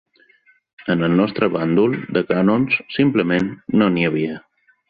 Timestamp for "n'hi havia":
3.95-4.43